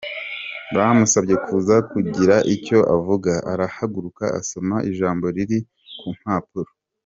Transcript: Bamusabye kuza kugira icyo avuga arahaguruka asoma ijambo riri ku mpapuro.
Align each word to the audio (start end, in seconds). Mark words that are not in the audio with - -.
Bamusabye 0.75 1.35
kuza 1.45 1.75
kugira 1.91 2.35
icyo 2.55 2.79
avuga 2.95 3.31
arahaguruka 3.51 4.25
asoma 4.39 4.75
ijambo 4.89 5.25
riri 5.35 5.59
ku 5.99 6.09
mpapuro. 6.19 6.71